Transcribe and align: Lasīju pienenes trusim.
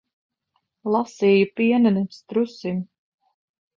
Lasīju 0.95 1.49
pienenes 1.61 2.21
trusim. 2.33 2.85